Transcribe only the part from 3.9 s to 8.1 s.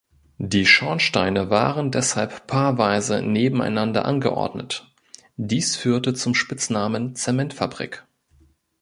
angeordnet; dies führte zum Spitznamen „Zementfabrik“.